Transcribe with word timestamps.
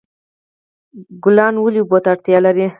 ګلان 1.23 1.55
ولې 1.59 1.79
اوبو 1.81 1.97
ته 2.03 2.09
اړتیا 2.13 2.37
لري؟ 2.45 2.65